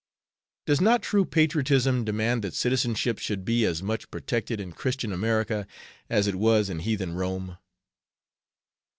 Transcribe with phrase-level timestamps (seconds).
[0.65, 5.67] Does not true patriotism demand that citizenship should be as much protected in Christian America
[6.09, 7.59] as it was in heathen Rome?"